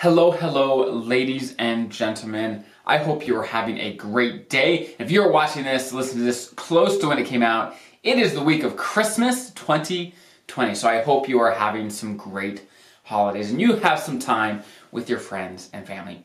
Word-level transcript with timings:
Hello, 0.00 0.30
hello, 0.30 0.88
ladies 0.92 1.56
and 1.58 1.90
gentlemen. 1.90 2.64
I 2.86 2.98
hope 2.98 3.26
you 3.26 3.36
are 3.36 3.42
having 3.42 3.78
a 3.78 3.94
great 3.94 4.48
day. 4.48 4.94
If 5.00 5.10
you're 5.10 5.32
watching 5.32 5.64
this, 5.64 5.92
listen 5.92 6.18
to 6.18 6.24
this 6.24 6.50
close 6.50 6.98
to 6.98 7.08
when 7.08 7.18
it 7.18 7.26
came 7.26 7.42
out, 7.42 7.74
it 8.04 8.16
is 8.16 8.32
the 8.32 8.40
week 8.40 8.62
of 8.62 8.76
Christmas 8.76 9.50
2020. 9.54 10.76
So 10.76 10.88
I 10.88 11.02
hope 11.02 11.28
you 11.28 11.40
are 11.40 11.50
having 11.50 11.90
some 11.90 12.16
great 12.16 12.62
holidays 13.02 13.50
and 13.50 13.60
you 13.60 13.74
have 13.74 13.98
some 13.98 14.20
time 14.20 14.62
with 14.92 15.10
your 15.10 15.18
friends 15.18 15.68
and 15.72 15.84
family. 15.84 16.22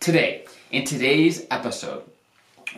Today, 0.00 0.46
in 0.72 0.84
today's 0.84 1.46
episode, 1.52 2.02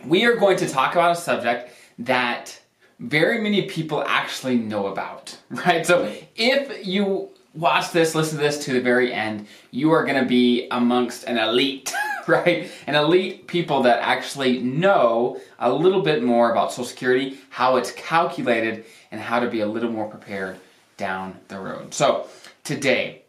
we 0.05 0.25
are 0.25 0.35
going 0.35 0.57
to 0.57 0.69
talk 0.69 0.93
about 0.93 1.13
a 1.13 1.19
subject 1.19 1.73
that 1.97 2.59
very 2.99 3.41
many 3.41 3.63
people 3.63 4.03
actually 4.03 4.57
know 4.57 4.85
about, 4.85 5.35
right? 5.49 5.83
So 5.83 6.13
if 6.35 6.85
you 6.85 7.31
watch 7.57 7.91
this, 7.91 8.13
listen 8.13 8.37
to 8.37 8.43
this 8.43 8.63
to 8.65 8.73
the 8.73 8.81
very 8.81 9.11
end, 9.11 9.47
you 9.71 9.91
are 9.91 10.05
going 10.05 10.21
to 10.21 10.27
be 10.27 10.67
amongst 10.71 11.23
an 11.23 11.37
elite, 11.37 11.91
right? 12.27 12.71
An 12.85 12.95
elite 12.95 13.47
people 13.47 13.83
that 13.83 13.99
actually 14.01 14.59
know 14.59 15.41
a 15.59 15.71
little 15.71 16.01
bit 16.01 16.23
more 16.23 16.51
about 16.51 16.71
Social 16.71 16.85
Security, 16.85 17.37
how 17.49 17.77
it's 17.77 17.91
calculated, 17.91 18.85
and 19.11 19.19
how 19.19 19.39
to 19.39 19.49
be 19.49 19.61
a 19.61 19.67
little 19.67 19.91
more 19.91 20.07
prepared 20.07 20.59
down 20.97 21.37
the 21.47 21.59
road. 21.59 21.93
So 21.93 22.27
today, 22.63 23.23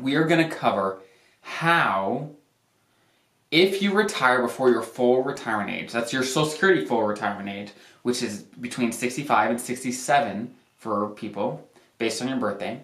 we 0.00 0.14
are 0.16 0.24
going 0.24 0.48
to 0.48 0.54
cover 0.54 1.00
how 1.40 2.30
if 3.50 3.80
you 3.80 3.92
retire 3.92 4.42
before 4.42 4.70
your 4.70 4.82
full 4.82 5.22
retirement 5.22 5.70
age, 5.70 5.92
that's 5.92 6.12
your 6.12 6.22
Social 6.22 6.50
Security 6.50 6.84
full 6.84 7.04
retirement 7.04 7.48
age, 7.48 7.72
which 8.02 8.22
is 8.22 8.42
between 8.42 8.90
65 8.90 9.50
and 9.50 9.60
67 9.60 10.54
for 10.76 11.10
people 11.10 11.66
based 11.98 12.20
on 12.20 12.28
your 12.28 12.38
birthday. 12.38 12.80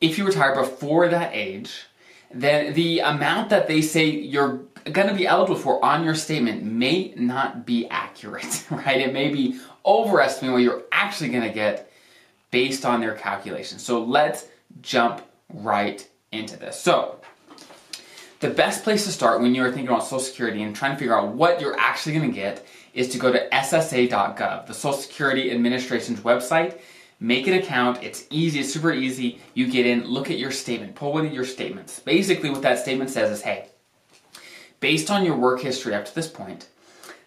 If 0.00 0.18
you 0.18 0.26
retire 0.26 0.54
before 0.54 1.08
that 1.08 1.34
age, 1.34 1.86
then 2.30 2.74
the 2.74 3.00
amount 3.00 3.50
that 3.50 3.66
they 3.66 3.82
say 3.82 4.06
you're 4.06 4.60
going 4.92 5.08
to 5.08 5.14
be 5.14 5.26
eligible 5.26 5.58
for 5.58 5.84
on 5.84 6.04
your 6.04 6.14
statement 6.14 6.62
may 6.62 7.12
not 7.16 7.66
be 7.66 7.88
accurate, 7.88 8.64
right? 8.70 9.00
It 9.00 9.12
may 9.12 9.30
be 9.30 9.58
overestimating 9.84 10.52
what 10.52 10.62
you're 10.62 10.84
actually 10.92 11.30
going 11.30 11.44
to 11.44 11.54
get 11.54 11.90
based 12.50 12.84
on 12.84 13.00
their 13.00 13.14
calculations. 13.14 13.82
So 13.82 14.02
let's 14.02 14.46
jump 14.82 15.22
right 15.52 16.06
into 16.32 16.56
this. 16.56 16.78
So, 16.78 17.20
the 18.40 18.50
best 18.50 18.84
place 18.84 19.04
to 19.04 19.10
start 19.10 19.40
when 19.40 19.54
you're 19.54 19.72
thinking 19.72 19.88
about 19.88 20.04
Social 20.04 20.20
Security 20.20 20.62
and 20.62 20.74
trying 20.74 20.92
to 20.92 20.98
figure 20.98 21.18
out 21.18 21.34
what 21.34 21.60
you're 21.60 21.76
actually 21.76 22.14
going 22.14 22.30
to 22.30 22.34
get 22.34 22.64
is 22.94 23.08
to 23.08 23.18
go 23.18 23.32
to 23.32 23.48
SSA.gov, 23.48 24.66
the 24.66 24.74
Social 24.74 25.00
Security 25.00 25.50
Administration's 25.50 26.20
website. 26.20 26.78
Make 27.20 27.46
an 27.48 27.54
account. 27.54 28.02
It's 28.02 28.26
easy. 28.30 28.60
It's 28.60 28.72
super 28.72 28.92
easy. 28.92 29.40
You 29.54 29.66
get 29.68 29.86
in, 29.86 30.04
look 30.04 30.30
at 30.30 30.38
your 30.38 30.52
statement, 30.52 30.94
pull 30.94 31.12
one 31.12 31.26
of 31.26 31.32
your 31.32 31.44
statements. 31.44 31.98
Basically, 31.98 32.50
what 32.50 32.62
that 32.62 32.78
statement 32.78 33.10
says 33.10 33.30
is, 33.30 33.42
hey, 33.42 33.68
based 34.78 35.10
on 35.10 35.24
your 35.24 35.36
work 35.36 35.60
history 35.60 35.94
up 35.94 36.04
to 36.04 36.14
this 36.14 36.28
point, 36.28 36.68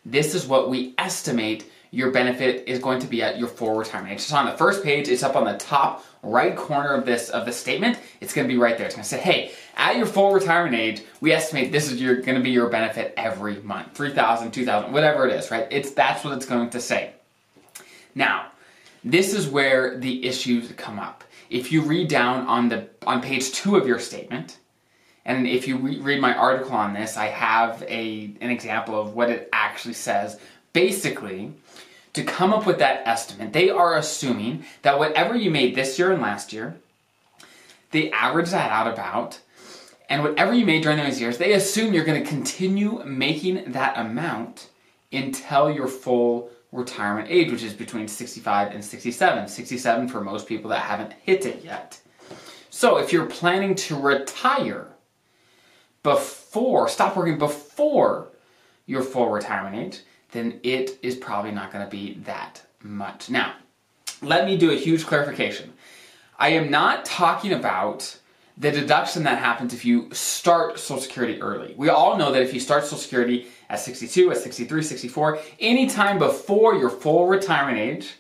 this 0.06 0.33
is 0.33 0.48
what 0.48 0.70
we 0.70 0.94
estimate 0.98 1.70
your 1.92 2.09
benefit 2.11 2.70
is 2.70 2.80
going 2.80 3.00
to 3.02 3.08
be 3.08 3.22
at 3.22 3.38
your 3.38 3.50
full 3.50 3.75
retirement 3.75 4.14
age. 4.14 4.20
It's 4.20 4.31
on 4.31 4.45
the 4.45 4.53
first 4.53 4.81
page. 4.81 5.09
It's 5.09 5.23
up 5.23 5.36
on 5.36 5.44
the 5.44 5.58
top 5.58 6.05
right 6.23 6.55
corner 6.55 6.94
of 6.94 7.05
this 7.05 7.30
of 7.30 7.45
the 7.45 7.52
statement. 7.52 8.00
It's 8.22 8.33
going 8.33 8.48
to 8.48 8.53
be 8.53 8.58
right 8.58 8.78
there. 8.78 8.86
It's 8.88 8.95
going 8.95 9.03
to 9.03 9.09
say, 9.09 9.20
"Hey, 9.20 9.52
at 9.76 9.98
your 9.98 10.05
full 10.05 10.31
retirement 10.31 10.73
age, 10.73 11.03
we 11.20 11.33
estimate 11.33 11.73
this 11.73 11.92
is 11.92 12.02
your, 12.02 12.16
going 12.22 12.38
to 12.38 12.42
be 12.42 12.52
your 12.52 12.70
benefit 12.70 13.14
every 13.17 13.58
month, 13.58 13.94
3000 13.94 14.52
2000 14.52 14.94
whatever 14.94 15.28
it 15.28 15.33
is, 15.33 15.52
right? 15.52 15.67
It's 15.70 15.92
that's 15.92 16.23
what 16.23 16.33
it's 16.33 16.45
going 16.45 16.70
to 16.70 16.80
say. 16.80 17.11
Now, 18.16 18.52
this 19.04 19.34
is 19.34 19.48
where 19.48 19.98
the 19.98 20.26
issues 20.26 20.72
come 20.74 21.00
up. 21.00 21.24
If 21.50 21.72
you 21.72 21.82
read 21.82 22.08
down 22.08 22.48
on 22.48 22.70
the 22.70 22.88
on 23.06 23.22
page 23.22 23.52
2 23.52 23.76
of 23.76 23.88
your 23.88 24.00
statement, 24.00 24.58
and 25.26 25.48
if 25.48 25.68
you 25.68 25.78
re- 25.78 26.00
read 26.00 26.22
my 26.22 26.34
article 26.34 26.74
on 26.74 26.94
this, 26.94 27.18
I 27.18 27.26
have 27.26 27.84
a 27.84 28.34
an 28.42 28.50
example 28.50 29.00
of 29.00 29.16
what 29.16 29.30
it 29.30 29.50
actually 29.52 29.95
says. 29.95 30.40
Basically, 30.73 31.54
to 32.14 32.23
come 32.23 32.54
up 32.54 32.66
with 32.66 32.80
that 32.80 33.06
estimate, 33.06 33.54
they 33.54 33.70
are 33.70 33.98
assuming 33.98 34.66
that 34.84 35.00
whatever 35.00 35.36
you 35.36 35.52
made 35.52 35.76
this 35.76 35.98
year 36.00 36.11
and 36.11 36.22
last 36.22 36.54
year, 36.54 36.76
they 37.92 38.11
average 38.11 38.52
that 38.52 38.72
out 38.72 38.92
about, 38.92 39.40
and 40.10 40.23
whatever 40.23 40.54
you 40.54 40.66
made 40.66 40.84
during 40.84 40.98
those 40.98 41.20
years, 41.20 41.38
they 41.38 41.54
assume 41.54 41.94
you're 41.94 42.06
going 42.06 42.23
to 42.23 42.30
continue 42.30 43.04
making 43.04 43.72
that 43.72 43.98
amount 43.98 44.70
until 45.11 45.70
your 45.70 45.88
full 45.88 46.50
retirement 46.71 47.27
age, 47.30 47.52
which 47.52 47.64
is 47.64 47.73
between 47.73 48.08
65 48.08 48.71
and 48.71 48.83
67. 48.83 49.48
67 49.48 50.08
for 50.08 50.21
most 50.21 50.48
people 50.48 50.70
that 50.70 50.80
haven't 50.80 51.14
hit 51.14 51.45
it 51.45 51.64
yet. 51.64 51.99
So 52.70 52.98
if 52.98 53.11
you're 53.11 53.26
planning 53.26 53.76
to 53.76 53.95
retire 53.99 54.87
before, 56.04 56.87
stop 56.87 57.15
working 57.15 57.37
before 57.37 58.30
your 58.86 59.04
full 59.04 59.30
retirement 59.30 59.76
age, 59.76 60.02
then 60.31 60.60
it 60.64 60.98
is 61.02 61.15
probably 61.15 61.52
not 61.52 61.71
going 61.71 61.83
to 61.83 61.92
be 61.92 62.15
that 62.23 62.61
much. 62.81 63.30
Now, 63.30 63.55
let 64.21 64.45
me 64.45 64.58
do 64.58 64.71
a 64.71 64.76
huge 64.76 65.05
clarification. 65.05 65.73
I 66.39 66.49
am 66.49 66.71
not 66.71 67.05
talking 67.05 67.54
about 67.54 68.17
the 68.58 68.72
deduction 68.72 69.23
that 69.23 69.39
happens 69.39 69.73
if 69.73 69.86
you 69.86 70.10
start 70.14 70.80
Social 70.80 71.02
Security 71.02 71.42
early. 71.42 71.73
We 71.78 71.89
all 71.89 72.17
know 72.17 72.32
that 72.32 72.42
if 72.42 72.54
you 72.54 72.60
start 72.60 72.84
Social 72.84 72.98
Security 72.98 73.48
at 73.70 73.80
62, 73.80 74.32
at 74.32 74.38
63, 74.38 74.84
64, 74.84 75.39
anytime 75.60 76.20
before 76.20 76.76
your 76.76 76.90
full 76.90 77.28
retirement 77.28 77.78
age, 77.78 78.14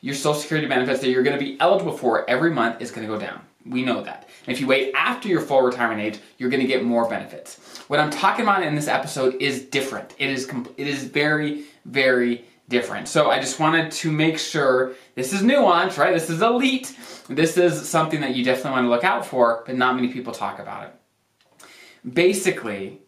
your 0.00 0.14
Social 0.14 0.40
Security 0.40 0.68
benefits 0.68 1.00
that 1.00 1.08
you're 1.08 1.22
going 1.22 1.38
to 1.38 1.44
be 1.44 1.58
eligible 1.60 1.96
for 1.96 2.28
every 2.28 2.50
month 2.50 2.82
is 2.82 2.90
going 2.90 3.06
to 3.06 3.12
go 3.12 3.18
down. 3.18 3.40
We 3.64 3.82
know 3.82 4.02
that. 4.02 4.28
And 4.46 4.54
if 4.54 4.60
you 4.60 4.66
wait 4.66 4.92
after 4.94 5.28
your 5.28 5.40
full 5.40 5.62
retirement 5.62 6.00
age, 6.00 6.18
you're 6.36 6.50
going 6.50 6.60
to 6.60 6.68
get 6.68 6.84
more 6.84 7.08
benefits. 7.08 7.56
What 7.88 7.98
I'm 7.98 8.10
talking 8.10 8.44
about 8.44 8.62
in 8.62 8.74
this 8.74 8.88
episode 8.88 9.34
is 9.40 9.64
different. 9.64 10.14
It 10.18 10.28
is 10.28 10.50
it 10.76 10.86
is 10.86 11.04
very 11.04 11.64
very 11.86 12.44
different. 12.68 13.08
So 13.08 13.30
I 13.30 13.38
just 13.40 13.60
wanted 13.60 13.92
to 13.92 14.10
make 14.10 14.38
sure 14.38 14.92
this 15.14 15.32
is 15.32 15.42
nuance, 15.42 15.98
right? 15.98 16.14
This 16.14 16.30
is 16.30 16.42
elite. 16.42 16.96
This 17.28 17.56
is 17.56 17.88
something 17.88 18.20
that 18.20 18.34
you 18.34 18.44
definitely 18.44 18.72
want 18.72 18.84
to 18.84 18.90
look 18.90 19.04
out 19.04 19.26
for, 19.26 19.62
but 19.66 19.76
not 19.76 19.96
many 19.96 20.08
people 20.08 20.32
talk 20.32 20.58
about 20.58 20.86
it. 20.86 22.14
Basically, 22.14 23.00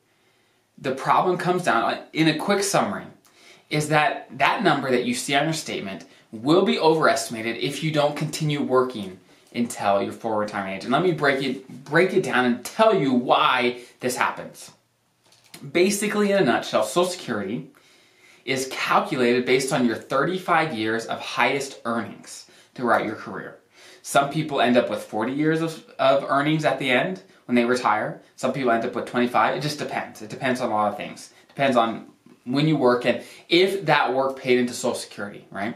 the 0.79 0.93
problem 0.93 1.39
comes 1.39 1.65
down 1.65 1.99
in 2.13 2.29
a 2.29 2.37
quick 2.37 2.63
summary 2.63 3.07
is 3.71 3.89
that 3.89 4.29
that 4.39 4.63
number 4.63 4.91
that 4.91 5.05
you 5.05 5.15
see 5.15 5.35
on 5.35 5.45
your 5.45 5.53
statement 5.53 6.05
will 6.33 6.65
be 6.65 6.79
overestimated 6.79 7.57
if 7.57 7.83
you 7.83 7.91
don't 7.91 8.17
continue 8.17 8.63
working 8.63 9.19
until 9.55 10.03
your 10.03 10.13
full 10.13 10.35
retirement 10.35 10.77
age. 10.77 10.85
And 10.85 10.93
let 10.93 11.03
me 11.03 11.13
break 11.13 11.43
it 11.43 11.85
break 11.85 12.13
it 12.13 12.23
down 12.23 12.45
and 12.45 12.65
tell 12.65 12.95
you 12.95 13.13
why 13.13 13.81
this 14.01 14.17
happens. 14.17 14.71
Basically, 15.73 16.33
in 16.33 16.39
a 16.39 16.45
nutshell, 16.45 16.85
Social 16.85 17.11
Security 17.11 17.71
is 18.47 18.69
calculated 18.71 19.45
based 19.45 19.73
on 19.73 19.85
your 19.85 19.97
35 19.97 20.73
years 20.73 21.05
of 21.07 21.21
highest 21.21 21.81
earnings 21.85 22.47
throughout 22.75 23.05
your 23.05 23.17
career. 23.17 23.59
Some 24.03 24.31
people 24.31 24.61
end 24.61 24.77
up 24.77 24.89
with 24.89 25.03
40 25.03 25.33
years 25.33 25.61
of, 25.61 25.85
of 25.99 26.25
earnings 26.29 26.65
at 26.65 26.79
the 26.79 26.89
end 26.89 27.23
when 27.47 27.57
they 27.57 27.65
retire. 27.65 28.23
Some 28.37 28.53
people 28.53 28.71
end 28.71 28.85
up 28.85 28.95
with 28.95 29.07
25. 29.07 29.57
It 29.57 29.61
just 29.61 29.81
depends. 29.81 30.23
It 30.23 30.31
depends 30.31 30.61
on 30.61 30.71
a 30.71 30.75
lot 30.75 30.93
of 30.93 30.97
things. 30.97 31.33
Depends 31.49 31.77
on 31.77 32.07
when 32.45 32.69
you 32.69 32.77
work 32.77 33.05
and 33.05 33.23
if 33.49 33.85
that 33.87 34.15
work 34.15 34.39
paid 34.39 34.59
into 34.59 34.73
Social 34.73 34.95
Security, 34.95 35.45
right? 35.51 35.75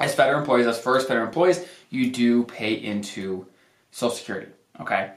As 0.00 0.14
federal 0.14 0.40
employees, 0.40 0.66
as 0.66 0.80
FERS 0.80 1.04
federal 1.04 1.26
employees, 1.26 1.64
you 1.90 2.10
do 2.10 2.42
pay 2.44 2.74
into 2.74 3.46
Social 3.92 4.16
Security, 4.16 4.50
okay? 4.80 5.12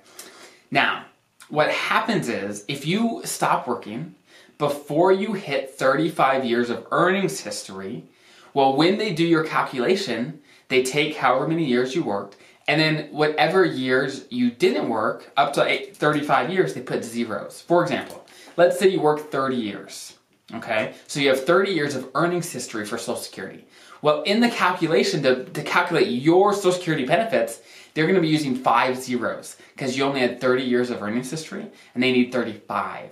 Now, 0.69 1.06
what 1.50 1.72
happens 1.72 2.29
is 2.29 2.66
if 2.67 2.85
you 2.85 3.22
stop 3.23 3.67
working 3.67 4.14
before 4.57 5.11
you 5.11 5.33
hit 5.33 5.71
35 5.71 6.45
years 6.45 6.69
of 6.69 6.88
earnings 6.91 7.41
history, 7.41 8.05
well, 8.53 8.75
when 8.75 8.97
they 8.97 9.13
do 9.13 9.25
your 9.25 9.43
calculation, 9.43 10.39
they 10.69 10.81
take 10.83 11.17
however 11.17 11.47
many 11.47 11.66
years 11.66 11.93
you 11.93 12.03
worked, 12.03 12.38
and 12.67 12.79
then 12.79 13.09
whatever 13.11 13.63
years 13.66 14.25
you 14.29 14.49
didn't 14.49 14.90
work, 14.90 15.31
up 15.37 15.53
to 15.53 15.91
35 15.93 16.49
years, 16.49 16.73
they 16.73 16.81
put 16.81 17.03
zeros. 17.03 17.61
For 17.61 17.84
example, 17.84 18.25
let's 18.57 18.79
say 18.79 18.87
you 18.87 19.02
work 19.02 19.29
30 19.31 19.55
years, 19.55 20.17
okay? 20.53 20.96
So 21.07 21.19
you 21.19 21.29
have 21.29 21.46
30 21.46 21.72
years 21.72 21.96
of 21.96 22.09
earnings 22.16 22.52
history 22.52 22.85
for 22.85 22.97
Social 22.97 23.17
Security. 23.17 23.66
Well, 24.02 24.23
in 24.23 24.40
the 24.40 24.49
calculation, 24.49 25.22
to, 25.23 25.46
to 25.46 25.63
calculate 25.63 26.07
your 26.07 26.53
Social 26.53 26.72
Security 26.72 27.05
benefits, 27.05 27.61
they're 27.93 28.07
to 28.11 28.22
be 28.22 28.28
using 28.28 28.55
five 28.55 28.97
zeros 28.97 29.55
because 29.73 29.97
you 29.97 30.03
only 30.03 30.19
had 30.19 30.41
30 30.41 30.63
years 30.63 30.90
of 30.90 31.02
earnings 31.02 31.31
history 31.31 31.66
and 31.93 32.03
they 32.03 32.11
need 32.11 32.31
35. 32.31 33.09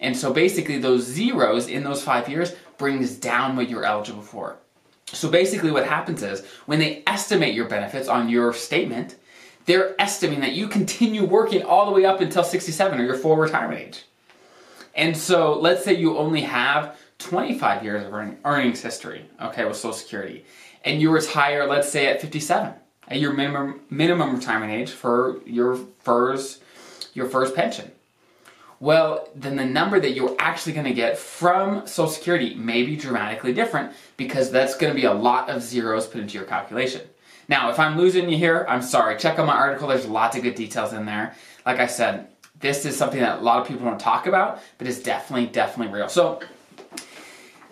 And 0.00 0.16
so 0.16 0.32
basically, 0.32 0.78
those 0.78 1.04
zeros 1.04 1.68
in 1.68 1.84
those 1.84 2.02
five 2.02 2.28
years 2.28 2.54
brings 2.78 3.16
down 3.16 3.56
what 3.56 3.68
you're 3.68 3.84
eligible 3.84 4.22
for. 4.22 4.56
So 5.12 5.30
basically, 5.30 5.70
what 5.70 5.86
happens 5.86 6.22
is 6.22 6.44
when 6.66 6.78
they 6.78 7.02
estimate 7.06 7.54
your 7.54 7.68
benefits 7.68 8.08
on 8.08 8.28
your 8.28 8.52
statement, 8.52 9.16
they're 9.64 10.00
estimating 10.00 10.40
that 10.40 10.52
you 10.52 10.68
continue 10.68 11.24
working 11.24 11.62
all 11.62 11.86
the 11.86 11.92
way 11.92 12.04
up 12.04 12.20
until 12.20 12.44
67 12.44 13.00
or 13.00 13.04
your 13.04 13.16
full 13.16 13.36
retirement 13.36 13.80
age. 13.80 14.04
And 14.94 15.16
so 15.16 15.58
let's 15.58 15.84
say 15.84 15.94
you 15.94 16.16
only 16.16 16.40
have 16.42 16.98
25 17.18 17.84
years 17.84 18.06
of 18.06 18.12
earnings 18.44 18.80
history, 18.80 19.28
okay, 19.40 19.64
with 19.64 19.76
Social 19.76 19.92
Security, 19.92 20.44
and 20.84 21.00
you 21.00 21.10
retire, 21.10 21.66
let's 21.66 21.88
say, 21.88 22.06
at 22.06 22.20
57, 22.20 22.72
at 23.08 23.18
your 23.18 23.32
minimum, 23.32 23.80
minimum 23.90 24.36
retirement 24.36 24.72
age 24.72 24.90
for 24.90 25.40
your 25.44 25.76
FERS, 26.00 26.60
your 27.14 27.28
FERS 27.28 27.52
pension. 27.52 27.90
Well, 28.78 29.28
then 29.34 29.56
the 29.56 29.64
number 29.64 29.98
that 30.00 30.12
you're 30.12 30.36
actually 30.38 30.74
going 30.74 30.86
to 30.86 30.92
get 30.92 31.16
from 31.16 31.86
Social 31.86 32.10
Security 32.10 32.54
may 32.54 32.82
be 32.82 32.96
dramatically 32.96 33.54
different 33.54 33.92
because 34.16 34.50
that's 34.50 34.76
going 34.76 34.92
to 34.92 35.00
be 35.00 35.06
a 35.06 35.14
lot 35.14 35.48
of 35.48 35.62
zeros 35.62 36.06
put 36.06 36.20
into 36.20 36.34
your 36.34 36.46
calculation. 36.46 37.02
Now, 37.48 37.70
if 37.70 37.78
I'm 37.78 37.96
losing 37.96 38.28
you 38.28 38.36
here, 38.36 38.66
I'm 38.68 38.82
sorry. 38.82 39.16
Check 39.16 39.38
out 39.38 39.46
my 39.46 39.54
article. 39.54 39.88
There's 39.88 40.06
lots 40.06 40.36
of 40.36 40.42
good 40.42 40.56
details 40.56 40.92
in 40.92 41.06
there. 41.06 41.34
Like 41.64 41.78
I 41.78 41.86
said, 41.86 42.26
this 42.60 42.84
is 42.84 42.96
something 42.96 43.20
that 43.20 43.38
a 43.38 43.42
lot 43.42 43.60
of 43.60 43.68
people 43.68 43.86
don't 43.86 44.00
talk 44.00 44.26
about, 44.26 44.60
but 44.78 44.86
it's 44.86 45.00
definitely, 45.00 45.46
definitely 45.46 45.94
real. 45.94 46.08
So, 46.08 46.40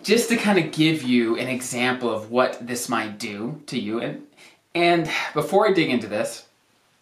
just 0.01 0.29
to 0.29 0.37
kind 0.37 0.59
of 0.59 0.71
give 0.71 1.03
you 1.03 1.37
an 1.37 1.47
example 1.47 2.09
of 2.09 2.31
what 2.31 2.65
this 2.65 2.87
might 2.87 3.17
do 3.17 3.61
to 3.67 3.79
you, 3.79 3.99
and 3.99 4.25
and 4.75 5.09
before 5.33 5.67
I 5.67 5.73
dig 5.73 5.89
into 5.89 6.07
this, 6.07 6.45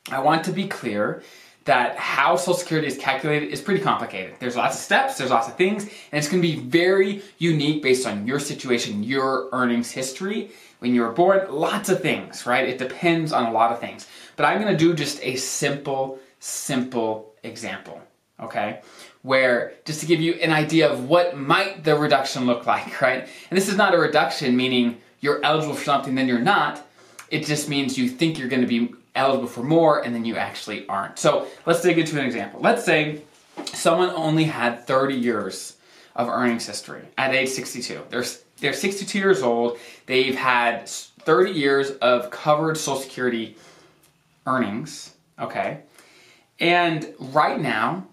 I 0.10 0.20
want 0.20 0.46
to 0.46 0.52
be 0.52 0.68
clear 0.68 1.24
that 1.66 1.96
how 1.96 2.36
Social 2.36 2.56
Security 2.56 2.88
is 2.88 2.98
calculated 2.98 3.50
is 3.50 3.62
pretty 3.62 3.82
complicated. 3.82 4.36
There's 4.40 4.56
lots 4.56 4.76
of 4.76 4.82
steps, 4.82 5.18
there's 5.18 5.30
lots 5.30 5.48
of 5.48 5.56
things, 5.56 5.84
and 5.84 6.20
it's 6.20 6.28
to 6.42 6.48
be 6.48 6.60
very 6.60 7.22
unique 7.38 7.82
based 7.82 8.06
on 8.06 8.28
your 8.28 8.40
situation, 8.40 9.04
your 9.04 9.50
earnings 9.54 9.92
history, 9.92 10.52
when 10.80 10.94
you 10.94 11.02
were 11.02 11.14
born, 11.14 11.48
lots 11.50 11.88
of 11.88 12.02
things, 12.02 12.46
right? 12.46 12.68
It 12.68 12.78
depends 12.78 13.32
on 13.32 13.46
a 13.46 13.52
lot 13.52 13.72
of 13.72 13.80
things. 13.80 14.06
But 14.36 14.46
I'm 14.46 14.62
to 14.74 14.78
do 14.78 14.94
just 14.94 15.24
a 15.24 15.38
simple, 15.38 16.20
simple 16.40 17.34
example, 17.44 18.02
okay? 18.42 18.82
Where, 19.22 19.74
just 19.86 20.02
to 20.02 20.06
give 20.06 20.20
you 20.20 20.34
an 20.34 20.52
idea 20.52 20.92
of 20.92 21.08
what 21.08 21.38
might 21.38 21.86
the 21.86 21.96
reduction 21.96 22.46
look 22.46 22.66
like, 22.66 23.02
right? 23.02 23.22
And 23.50 23.58
this 23.58 23.70
is 23.70 23.78
not 23.78 23.94
a 23.94 23.98
reduction 23.98 24.58
meaning 24.58 24.98
you're 25.22 25.44
eligible 25.46 25.76
for 25.76 25.86
something, 25.86 26.16
then 26.16 26.28
you're 26.28 26.40
not. 26.40 26.86
It 27.30 27.46
just 27.46 27.70
means 27.70 27.98
you 27.98 28.10
think 28.10 28.38
you're 28.38 28.50
to 28.62 28.68
be 28.68 28.94
eligible 29.16 29.48
for 29.48 29.64
more 29.64 30.04
and 30.04 30.14
then 30.14 30.26
you 30.26 30.36
actually 30.38 30.88
aren't. 30.88 31.20
So 31.20 31.48
let's 31.66 31.82
dig 31.82 31.98
into 31.98 32.20
an 32.20 32.26
example. 32.26 32.60
Let's 32.62 32.84
say 32.84 33.22
someone 33.66 34.10
only 34.12 34.46
had 34.46 34.86
30 34.86 35.16
years 35.16 35.78
of 36.16 36.28
earnings 36.28 36.66
history 36.66 37.04
at 37.18 37.34
age 37.34 37.50
62. 37.50 38.04
They're, 38.10 38.26
they're 38.58 38.74
62 38.74 39.18
years 39.18 39.42
old. 39.42 39.78
They've 40.06 40.36
had 40.36 40.88
30 40.88 41.52
years 41.52 41.92
of 41.92 42.30
covered 42.30 42.78
Social 42.78 43.02
Security 43.02 43.56
earnings, 44.46 45.14
okay? 45.40 45.82
And 46.60 47.14
right 47.20 47.60
now, 47.60 48.08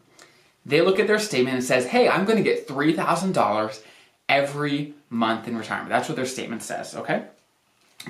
they 0.66 0.80
look 0.80 0.98
at 0.98 1.06
their 1.06 1.18
statement 1.18 1.56
and 1.56 1.64
says, 1.64 1.86
hey, 1.86 2.08
I'm 2.08 2.24
to 2.26 2.42
get 2.42 2.68
$3,000 2.68 3.82
every 4.28 4.94
month 5.08 5.48
in 5.48 5.56
retirement. 5.56 5.90
That's 5.90 6.08
what 6.08 6.16
their 6.16 6.26
statement 6.26 6.62
says, 6.62 6.94
okay? 6.94 7.24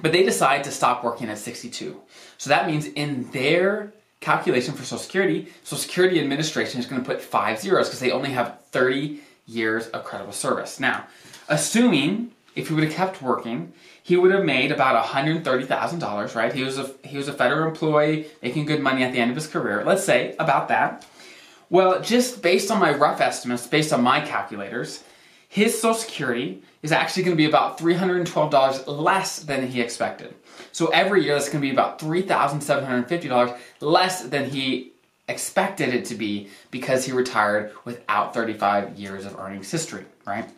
But 0.03 0.13
they 0.13 0.23
decide 0.23 0.65
to 0.65 0.71
stop 0.71 1.03
working 1.03 1.29
at 1.29 1.39
62. 1.39 2.01
So 2.39 2.51
that 2.51 2.67
means 2.67 2.87
in 2.87 3.31
their 3.33 3.93
calculation 4.21 4.75
for 4.75 4.85
Social 4.85 4.99
Security, 4.99 5.49
Social 5.65 5.79
Security 5.79 6.21
Administration 6.21 6.79
is 6.79 6.87
going 6.87 7.03
to 7.03 7.07
put 7.07 7.21
five 7.21 7.59
zeros 7.59 7.89
because 7.89 8.01
they 8.01 8.13
only 8.13 8.31
have 8.31 8.61
30 8.71 9.21
years 9.47 9.89
of 9.89 10.05
credible 10.05 10.33
service. 10.33 10.79
Now, 10.79 11.07
assuming 11.49 12.31
if 12.55 12.69
he 12.69 12.75
would 12.75 12.85
have 12.85 12.93
kept 12.93 13.23
working, 13.23 13.73
he 14.03 14.17
would 14.17 14.33
have 14.33 14.45
made 14.45 14.73
about 14.73 15.05
$130,000, 15.05 16.35
right? 16.35 16.53
He 16.53 16.63
was 16.63 16.79
a 16.79 16.91
he 17.05 17.17
was 17.17 17.29
a 17.29 17.33
federal 17.33 17.69
employee 17.69 18.27
making 18.43 18.67
good 18.67 18.81
money 18.81 19.03
at 19.03 19.13
the 19.13 19.19
end 19.19 19.31
of 19.31 19.37
his 19.37 19.47
career. 19.47 19.85
Let's 19.85 20.05
say 20.05 20.35
about 20.39 20.69
that. 20.69 21.07
Well, 21.69 22.01
just 22.01 22.43
based 22.43 22.71
on 22.71 22.81
my 22.81 22.93
rough 22.93 23.21
estimates, 23.21 23.67
based 23.67 23.93
on 23.93 24.03
my 24.03 24.21
calculators, 24.21 25.05
his 25.51 25.75
Social 25.75 25.95
Security 25.95 26.63
is 26.81 26.93
actually 26.93 27.25
going 27.25 27.37
to 27.37 27.43
be 27.43 27.49
about 27.49 27.77
$312 27.77 28.87
less 28.87 29.41
than 29.41 29.67
he 29.67 29.81
expected. 29.81 30.33
So 30.71 30.87
every 30.87 31.25
year 31.25 31.35
that's 31.35 31.49
going 31.49 31.61
to 31.61 31.67
be 31.67 31.73
about 31.73 31.99
$3,750 31.99 33.59
less 33.81 34.23
than 34.23 34.49
he 34.49 34.93
expected 35.29 35.93
it 35.93 36.05
to 36.05 36.15
be 36.15 36.51
because 36.71 37.05
he 37.05 37.11
retired 37.11 37.73
without 37.85 38.33
35 38.33 38.97
years 38.97 39.27
of 39.27 39.41
earnings 39.41 39.69
history, 39.69 40.05
right? 40.25 40.49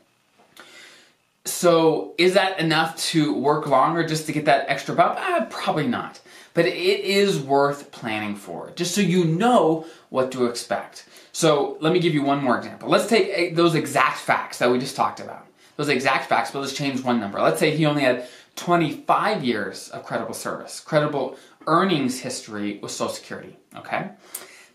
So 1.47 2.13
is 2.19 2.35
that 2.35 2.61
enough 2.61 2.95
to 3.13 3.35
work 3.35 3.67
longer 3.67 4.07
just 4.07 4.27
to 4.27 4.33
get 4.33 4.45
that 4.45 4.67
extra 4.69 4.95
bump? 4.95 5.19
Uh, 5.19 5.47
probably 5.47 5.87
not. 5.87 6.21
But 6.55 6.67
it 6.67 7.01
is 7.01 7.39
worth 7.39 7.91
planning 7.93 8.37
for, 8.37 8.73
just 8.75 8.95
so 8.95 9.01
you 9.01 9.25
know 9.25 9.87
what 10.11 10.31
to 10.33 10.47
expect. 10.47 11.07
So 11.33 11.79
let 11.81 11.93
me 11.93 11.99
give 11.99 12.15
you 12.15 12.23
one 12.23 12.45
more 12.45 12.59
example. 12.59 12.89
Let's 12.89 13.07
take 13.07 13.29
eh, 13.31 13.55
those 13.55 13.75
exact 13.75 14.19
facts 14.19 14.59
that 14.59 14.71
we 14.71 14.79
just 14.79 14.97
talked 14.97 15.21
about. 15.21 15.47
Those 15.77 15.89
exact 15.89 16.29
facts, 16.29 16.51
but 16.51 16.61
let's 16.61 16.75
change 16.75 17.03
one 17.03 17.19
number. 17.19 17.41
Let's 17.41 17.59
say 17.59 17.75
he 17.75 17.87
only 17.87 18.03
had 18.03 18.29
25 18.57 19.43
years 19.43 19.89
of 19.89 20.05
credible 20.05 20.35
service, 20.35 20.81
credible 20.81 21.37
earnings 21.67 22.21
history 22.21 22.79
with 22.83 22.91
Social 22.91 23.15
Security, 23.15 23.57
okay? 23.77 24.11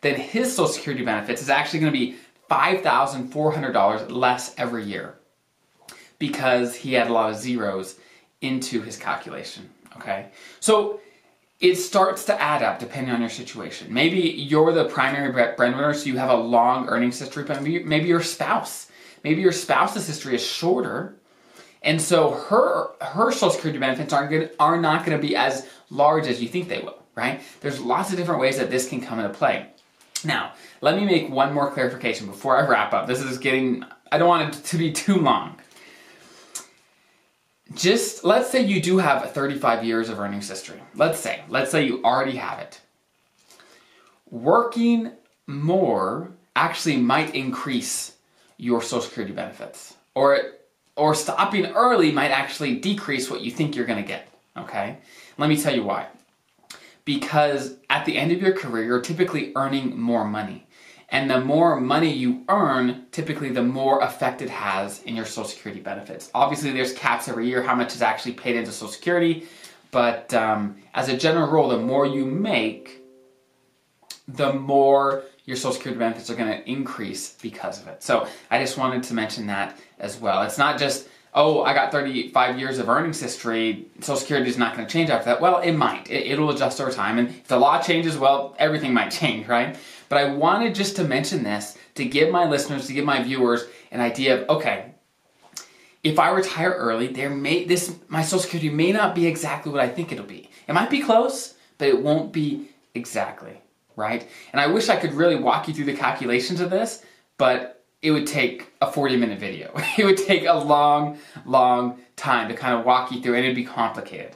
Then 0.01 0.15
his 0.15 0.55
Social 0.55 0.73
Security 0.73 1.05
benefits 1.05 1.41
is 1.41 1.49
actually 1.49 1.81
going 1.81 1.93
to 1.93 1.99
be 1.99 2.15
$5,400 2.49 4.11
less 4.11 4.55
every 4.57 4.85
year 4.85 5.15
because 6.17 6.75
he 6.75 6.93
had 6.93 7.07
a 7.07 7.13
lot 7.13 7.29
of 7.29 7.35
zeros 7.35 7.99
into 8.41 8.81
his 8.81 8.97
calculation, 8.97 9.69
okay? 9.95 10.29
So 10.59 11.01
it 11.59 11.75
starts 11.75 12.25
to 12.25 12.39
add 12.41 12.61
up 12.61 12.79
depending 12.79 13.13
on 13.13 13.19
your 13.19 13.29
situation. 13.29 13.91
Maybe 13.91 14.19
you're 14.19 14.71
the 14.73 14.85
primary 14.85 15.31
breadwinner, 15.31 15.93
so 15.93 16.05
you 16.05 16.17
have 16.17 16.29
a 16.29 16.35
long 16.35 16.87
earnings 16.87 17.19
history, 17.19 17.43
but 17.43 17.63
maybe, 17.63 18.07
your 18.07 18.21
spouse, 18.21 18.91
maybe 19.23 19.41
your 19.41 19.51
spouse's 19.51 20.07
history 20.07 20.35
is 20.35 20.45
shorter, 20.45 21.15
and 21.81 22.01
so 22.01 22.31
her 22.31 22.89
her 23.01 23.31
Social 23.31 23.51
Security 23.51 23.79
benefits 23.79 24.13
aren't 24.13 24.29
good, 24.29 24.51
are 24.59 24.79
not 24.79 25.05
going 25.05 25.19
to 25.19 25.27
be 25.27 25.35
as 25.35 25.67
large 25.89 26.27
as 26.27 26.41
you 26.41 26.47
think 26.47 26.67
they 26.67 26.79
will, 26.79 27.01
right? 27.15 27.41
There's 27.61 27.79
lots 27.79 28.11
of 28.11 28.17
different 28.17 28.41
ways 28.41 28.57
that 28.57 28.69
this 28.69 28.87
can 28.89 29.01
come 29.01 29.19
into 29.19 29.33
play. 29.33 29.67
Now, 30.23 30.53
let 30.81 30.95
me 30.95 31.05
make 31.05 31.29
one 31.29 31.53
more 31.53 31.71
clarification 31.71 32.27
before 32.27 32.57
I 32.57 32.67
wrap 32.67 32.93
up. 32.93 33.07
This 33.07 33.21
is 33.21 33.37
getting 33.37 33.83
I 34.11 34.17
don't 34.17 34.27
want 34.27 34.55
it 34.55 34.63
to 34.63 34.77
be 34.77 34.91
too 34.91 35.17
long 35.17 35.59
just 37.73 38.23
let's 38.23 38.49
say 38.49 38.63
you 38.63 38.81
do 38.81 38.97
have 38.97 39.31
35 39.31 39.83
years 39.83 40.09
of 40.09 40.19
earnings 40.19 40.49
history. 40.49 40.81
Let's 40.95 41.19
say, 41.19 41.41
let's 41.49 41.71
say 41.71 41.85
you 41.85 42.01
already 42.03 42.37
have 42.37 42.59
it. 42.59 42.79
Working 44.29 45.11
more 45.45 46.31
actually 46.55 46.97
might 46.97 47.35
increase 47.35 48.13
your 48.57 48.81
Social 48.81 49.01
Security 49.01 49.33
benefits, 49.33 49.95
or 50.15 50.39
or 50.95 51.13
stopping 51.13 51.67
early 51.67 52.11
might 52.11 52.31
actually 52.31 52.75
decrease 52.75 53.29
what 53.29 53.41
you 53.41 53.51
think 53.51 53.75
you're 53.75 53.85
going 53.85 54.01
to 54.01 54.07
get. 54.07 54.27
Okay, 54.57 54.97
let 55.37 55.47
me 55.47 55.61
tell 55.61 55.75
you 55.75 55.83
why. 55.83 56.07
Because 57.05 57.75
at 57.89 58.05
the 58.05 58.17
end 58.17 58.31
of 58.31 58.41
your 58.41 58.53
career, 58.53 58.83
you're 58.83 59.01
typically 59.01 59.53
earning 59.55 59.97
more 59.97 60.25
money. 60.25 60.66
And 61.09 61.29
the 61.29 61.39
more 61.39 61.79
money 61.79 62.11
you 62.11 62.43
earn, 62.49 63.05
typically 63.11 63.49
the 63.49 63.63
more 63.63 64.01
effect 64.01 64.41
it 64.41 64.49
has 64.49 65.01
in 65.03 65.15
your 65.15 65.25
Social 65.25 65.45
Security 65.45 65.79
benefits. 65.79 66.29
Obviously, 66.35 66.71
there's 66.71 66.93
caps 66.93 67.29
every 67.29 67.47
year 67.47 67.63
how 67.63 67.75
much 67.75 67.95
is 67.95 68.01
actually 68.01 68.33
paid 68.33 68.57
into 68.57 68.71
Social 68.71 68.89
Security, 68.89 69.47
but 69.91 70.33
um, 70.33 70.75
as 70.93 71.07
a 71.07 71.15
general 71.15 71.47
rule, 71.47 71.69
the 71.69 71.77
more 71.77 72.05
you 72.05 72.25
make, 72.25 73.01
the 74.27 74.51
more 74.51 75.23
your 75.45 75.55
Social 75.55 75.73
Security 75.73 75.97
benefits 75.97 76.29
are 76.29 76.35
going 76.35 76.51
to 76.51 76.69
increase 76.69 77.33
because 77.41 77.81
of 77.81 77.87
it. 77.87 78.03
So 78.03 78.27
I 78.51 78.59
just 78.59 78.77
wanted 78.77 79.03
to 79.03 79.13
mention 79.13 79.47
that 79.47 79.79
as 79.99 80.19
well. 80.19 80.43
It's 80.43 80.57
not 80.57 80.77
just 80.77 81.07
oh, 81.37 81.61
I 81.63 81.73
got 81.75 81.91
35 81.91 82.57
years 82.57 82.79
of 82.79 82.89
earnings 82.89 83.19
history, 83.19 83.85
Social 83.99 84.17
Security 84.17 84.49
is 84.49 84.57
not 84.57 84.75
going 84.75 84.87
to 84.87 84.91
change 84.91 85.11
after 85.11 85.25
that. 85.25 85.39
Well, 85.39 85.59
it 85.59 85.73
might. 85.73 86.09
It, 86.09 86.39
will 86.39 86.49
adjust 86.49 86.81
over 86.81 86.91
time. 86.91 87.19
And 87.19 87.29
if 87.29 87.47
the 87.47 87.57
law 87.57 87.79
changes, 87.79 88.17
well, 88.17 88.55
everything 88.57 88.91
might 88.93 89.09
change, 89.21 89.47
right? 89.47 89.77
But 90.09 90.19
I 90.19 90.33
wanted 90.33 90.75
just 90.75 90.95
to 90.97 91.03
mention 91.03 91.43
this 91.43 91.77
to 91.95 92.05
give 92.05 92.31
my 92.31 92.47
listeners, 92.47 92.87
to 92.87 92.93
give 92.93 93.05
my 93.05 93.21
viewers 93.21 93.65
an 93.91 94.01
idea 94.01 94.41
of 94.41 94.49
okay, 94.49 94.93
if 96.03 96.19
I 96.19 96.29
retire 96.29 96.71
early, 96.71 97.07
there 97.07 97.29
may 97.29 97.65
this 97.65 97.95
my 98.07 98.21
Social 98.21 98.39
Security 98.39 98.69
may 98.69 98.91
not 98.91 99.15
be 99.15 99.27
exactly 99.27 99.71
what 99.71 99.81
I 99.81 99.89
think 99.89 100.11
it'll 100.11 100.25
be. 100.25 100.49
It 100.67 100.73
might 100.73 100.89
be 100.89 101.01
close, 101.01 101.55
but 101.77 101.87
it 101.87 102.01
won't 102.01 102.31
be 102.31 102.69
exactly 102.93 103.61
right. 103.95 104.27
And 104.51 104.61
I 104.61 104.67
wish 104.67 104.89
I 104.89 104.95
could 104.95 105.13
really 105.13 105.35
walk 105.35 105.67
you 105.67 105.73
through 105.73 105.85
the 105.85 105.93
calculations 105.93 106.61
of 106.61 106.69
this, 106.69 107.03
but 107.37 107.83
it 108.01 108.11
would 108.11 108.27
take 108.27 108.71
a 108.81 108.91
40 108.91 109.17
minute 109.17 109.39
video. 109.39 109.71
it 109.97 110.05
would 110.05 110.17
take 110.17 110.45
a 110.45 110.53
long, 110.53 111.17
long 111.45 111.99
time 112.15 112.47
to 112.49 112.55
kind 112.55 112.77
of 112.79 112.85
walk 112.85 113.11
you 113.11 113.21
through, 113.21 113.35
and 113.35 113.43
it'd 113.43 113.55
be 113.55 113.65
complicated. 113.65 114.35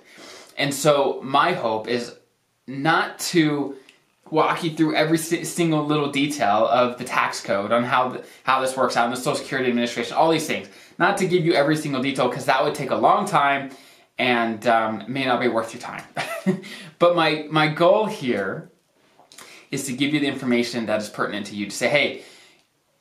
And 0.58 0.74
so 0.74 1.22
my 1.24 1.54
hope 1.54 1.88
is 1.88 2.16
not 2.68 3.20
to 3.20 3.76
walk 4.32 4.64
you 4.64 4.72
through 4.72 4.96
every 4.96 5.18
single 5.18 5.86
little 5.86 6.10
detail 6.10 6.66
of 6.68 6.98
the 6.98 7.04
tax 7.04 7.42
code 7.42 7.72
on 7.72 7.84
how 7.84 8.10
the, 8.10 8.26
how 8.44 8.62
this 8.62 8.76
works 8.76 8.96
out 8.96 9.06
in 9.06 9.12
the 9.12 9.18
Social 9.18 9.36
Security 9.36 9.70
Administration, 9.70 10.16
all 10.16 10.32
these 10.32 10.48
things. 10.48 10.70
Not 10.98 11.18
to 11.18 11.28
give 11.28 11.46
you 11.46 11.54
every 11.54 11.76
single 11.76 12.02
detail 12.02 12.30
because 12.30 12.46
that 12.46 12.64
would 12.64 12.74
take 12.74 12.92
a 12.92 12.96
long 12.96 13.28
time 13.28 13.72
and 14.18 14.66
um, 14.68 15.04
may 15.08 15.26
not 15.26 15.42
be 15.42 15.50
worth 15.50 15.74
your 15.74 15.82
time. 15.82 16.04
but 17.00 17.16
my 17.16 17.48
my 17.52 17.68
goal 17.68 18.06
here 18.06 18.72
is 19.70 19.86
to 19.86 19.94
give 19.94 20.14
you 20.14 20.20
the 20.20 20.28
information 20.28 20.86
that 20.86 21.02
is 21.02 21.10
pertinent 21.10 21.48
to 21.48 21.56
you. 21.56 21.66
To 21.66 21.76
say, 21.76 21.90
hey, 21.90 22.24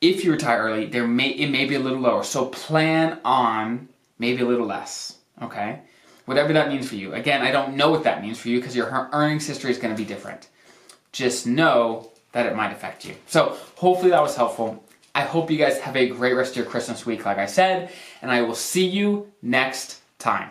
if 0.01 0.25
you 0.25 0.31
retire 0.31 0.63
early, 0.63 0.87
there 0.87 1.07
may 1.07 1.29
it 1.29 1.49
may 1.49 1.65
be 1.65 1.75
a 1.75 1.79
little 1.79 1.99
lower. 1.99 2.23
So 2.23 2.47
plan 2.47 3.19
on 3.23 3.87
maybe 4.19 4.41
a 4.41 4.45
little 4.45 4.67
less. 4.67 5.17
Okay, 5.41 5.81
whatever 6.25 6.53
that 6.53 6.67
means 6.67 6.89
for 6.89 6.95
you. 6.95 7.13
Again, 7.13 7.41
I 7.41 7.51
don't 7.51 7.77
know 7.77 7.89
what 7.89 8.03
that 8.03 8.21
means 8.21 8.37
for 8.37 8.49
you 8.49 8.59
because 8.59 8.75
your 8.75 9.09
earnings 9.13 9.47
history 9.47 9.71
is 9.71 9.77
going 9.77 9.95
to 9.95 9.97
be 9.97 10.05
different 10.05 10.49
just 11.11 11.45
know 11.45 12.09
that 12.31 12.45
it 12.45 12.55
might 12.55 12.71
affect 12.71 13.05
you. 13.05 13.15
So 13.27 13.57
hopefully 13.75 14.11
that 14.11 14.21
was 14.21 14.35
helpful. 14.35 14.83
I 15.13 15.21
hope 15.21 15.51
you 15.51 15.57
guys 15.57 15.77
have 15.79 15.95
a 15.95 16.07
great 16.07 16.33
rest 16.33 16.51
of 16.51 16.57
your 16.57 16.65
Christmas 16.65 17.05
week, 17.05 17.25
like 17.25 17.37
I 17.37 17.45
said, 17.45 17.91
and 18.21 18.31
I 18.31 18.41
will 18.41 18.55
see 18.55 18.87
you 18.87 19.31
next 19.41 19.99
time. 20.19 20.49